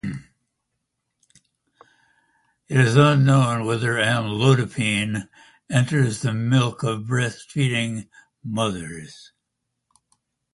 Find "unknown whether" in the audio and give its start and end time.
2.95-3.97